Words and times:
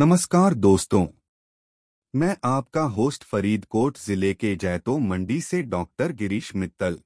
नमस्कार 0.00 0.54
दोस्तों। 0.54 1.06
मैं 2.14 2.36
आपका 2.44 2.82
होस्ट 2.82 3.24
फरीदकोट 3.24 3.98
ज़िले 3.98 4.34
के 4.34 4.56
जैतो 4.56 4.98
मंडी 4.98 5.40
से 5.40 5.62
डॉक्टर 5.62 6.12
गिरीश 6.12 6.54
मित्तल। 6.56 6.98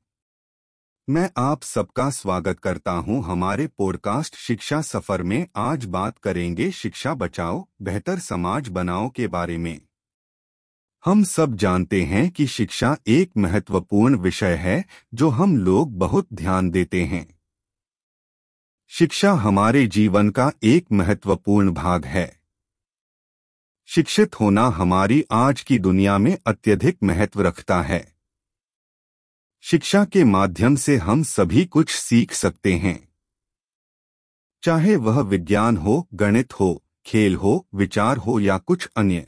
मैं 1.08 1.30
आप 1.36 1.62
सबका 1.62 2.10
स्वागत 2.10 2.60
करता 2.60 2.92
हूँ 2.92 3.24
हमारे 3.24 3.66
पॉडकास्ट 3.66 4.36
शिक्षा 4.36 4.80
सफ़र 4.80 5.22
में। 5.22 5.46
आज 5.56 5.84
बात 5.84 6.18
करेंगे 6.18 6.70
शिक्षा 6.70 7.14
बचाओ, 7.14 7.68
बेहतर 7.82 8.18
समाज 8.18 8.68
बनाओ 8.68 9.10
के 9.10 9.26
बारे 9.26 9.58
में। 9.58 9.80
हम 11.04 11.24
सब 11.24 11.56
जानते 11.56 12.02
हैं 12.02 12.30
कि 12.30 12.46
शिक्षा 12.46 12.96
एक 13.06 13.30
महत्वपूर्ण 13.36 14.16
विषय 14.16 14.54
है, 14.54 14.84
जो 15.14 15.28
हम 15.28 15.56
लोग 15.56 15.98
बहुत 15.98 16.28
ध्यान 16.34 16.70
देते 16.70 17.04
हैं। 17.04 17.38
शिक्षा 18.88 19.32
हमारे 19.32 19.86
जीवन 19.86 20.30
का 20.30 20.52
एक 20.62 20.86
महत्वपूर्ण 20.92 21.72
भाग 21.72 22.04
है। 22.04 22.43
शिक्षित 23.94 24.40
होना 24.40 24.66
हमारी 24.66 25.24
आज 25.32 25.60
की 25.60 25.78
दुनिया 25.78 26.18
में 26.18 26.38
अत्यधिक 26.46 26.98
महत्व 27.02 27.40
रखता 27.40 27.82
है। 27.82 28.16
शिक्षा 29.60 30.04
के 30.04 30.24
माध्यम 30.24 30.76
से 30.76 30.96
हम 30.96 31.22
सभी 31.22 31.64
कुछ 31.64 31.90
सीख 31.94 32.32
सकते 32.32 32.74
हैं। 32.74 33.08
चाहे 34.62 34.96
वह 34.96 35.20
विज्ञान 35.20 35.76
हो, 35.76 36.08
गणित 36.14 36.60
हो, 36.60 36.84
खेल 37.06 37.36
हो, 37.36 37.68
विचार 37.74 38.16
हो 38.16 38.40
या 38.40 38.58
कुछ 38.58 38.88
अन्य। 38.96 39.26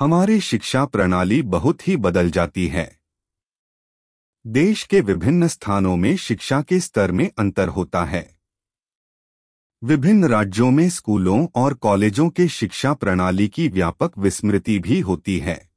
हमारी 0.00 0.40
शिक्षा 0.40 0.84
प्रणाली 0.84 1.42
बहुत 1.42 1.88
ही 1.88 1.96
बदल 1.96 2.30
जाती 2.30 2.68
है। 2.68 3.00
देश 4.46 4.84
के 4.84 5.00
विभिन्न 5.00 5.48
स्थानों 5.48 5.96
में 5.96 6.16
शिक्षा 6.16 6.62
के 6.62 6.80
स्तर 6.80 7.12
में 7.12 7.30
अंतर 7.38 7.68
होता 7.68 8.04
है। 8.04 8.38
विभिन्न 9.84 10.24
राज्यों 10.24 10.70
में 10.70 10.90
स्कूलों 10.90 11.46
और 11.54 11.74
कॉलेजों 11.74 12.30
के 12.30 12.48
शिक्षा 12.48 12.94
प्रणाली 12.94 13.48
की 13.48 13.68
व्यापक 13.68 14.18
विस्मृति 14.18 14.78
भी 14.78 15.00
होती 15.00 15.38
है। 15.38 15.70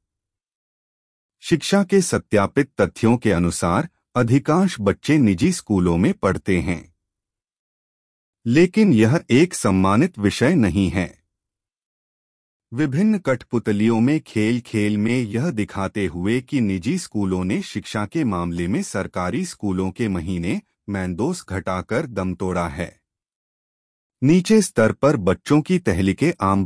शिक्षा 1.40 1.84
के 1.84 2.00
सत्यापित 2.00 2.72
तथ्यों 2.80 3.16
के 3.16 3.32
अनुसार, 3.32 3.88
अधिकांश 4.14 4.76
बच्चे 4.80 5.18
निजी 5.18 5.52
स्कूलों 5.52 5.96
में 5.96 6.14
पढ़ते 6.14 6.60
हैं। 6.60 6.94
लेकिन 8.46 8.92
यह 8.92 9.24
एक 9.30 9.54
सम्मानित 9.54 10.18
विषय 10.18 10.54
नहीं 10.54 10.88
है। 10.90 11.22
विभिन्न 12.72 13.18
कठपुतलियों 13.18 14.00
में 14.00 14.20
खेल 14.20 14.60
खेल 14.60 14.96
में 14.96 15.22
यह 15.22 15.50
दिखाते 15.50 16.06
हुए 16.06 16.40
कि 16.40 16.60
निजी 16.60 16.98
स्कूलों 16.98 17.44
ने 17.44 17.62
शिक्षा 17.62 18.06
के 18.06 18.24
मामले 18.24 18.68
में 18.68 18.82
सरकारी 18.82 19.44
स्कूलों 19.44 19.90
के 19.90 20.08
महीने 20.08 20.62
मैंदोस 20.88 21.44
घटाकर 21.48 22.06
दम 22.06 22.34
तोड़ा 22.34 22.68
है। 22.68 22.97
नीचे 24.22 24.62
स्तर 24.62 24.92
पर 24.92 25.16
बच्चों 25.16 25.60
की 25.60 25.78
तहलीकें 25.78 26.30
आम 26.40 26.56